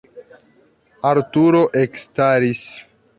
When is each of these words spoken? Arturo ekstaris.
Arturo 1.11 1.61
ekstaris. 1.83 2.65